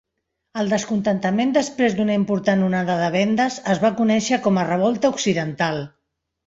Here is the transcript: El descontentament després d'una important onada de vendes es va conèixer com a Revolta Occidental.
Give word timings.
El 0.61 0.71
descontentament 0.73 1.51
després 1.57 1.97
d'una 1.99 2.17
important 2.21 2.65
onada 2.71 2.97
de 3.03 3.13
vendes 3.19 3.61
es 3.75 3.87
va 3.87 3.95
conèixer 4.03 4.43
com 4.49 4.63
a 4.63 4.69
Revolta 4.75 5.15
Occidental. 5.17 5.85